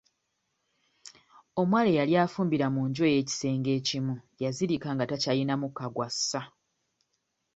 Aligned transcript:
Omuwala 1.61 1.87
eyali 1.91 2.13
afumbira 2.23 2.67
mu 2.75 2.81
nju 2.87 3.01
ey'ekisenge 3.09 3.69
ekimu 3.79 4.13
yazirika 4.41 4.87
nga 4.93 5.05
takyalina 5.09 5.53
mukka 5.61 5.85
gw'assa. 5.93 6.41